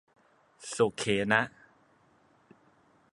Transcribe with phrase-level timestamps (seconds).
[0.75, 1.41] สุเขนะ